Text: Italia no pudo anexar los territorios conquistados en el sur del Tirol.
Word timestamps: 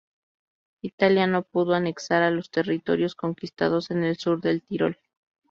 Italia 0.81 1.27
no 1.27 1.43
pudo 1.43 1.75
anexar 1.75 2.31
los 2.33 2.49
territorios 2.49 3.13
conquistados 3.13 3.91
en 3.91 4.03
el 4.03 4.17
sur 4.17 4.41
del 4.41 4.63
Tirol. 4.63 4.97